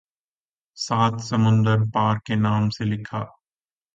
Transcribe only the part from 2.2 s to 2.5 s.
کے